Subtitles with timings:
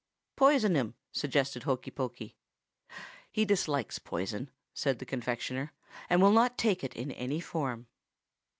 [0.35, 2.35] "'Poison him,' suggested Hokey Pokey.
[3.31, 5.73] "'He dislikes poison,' said the confectioner,
[6.09, 7.85] 'and will not take it in any form.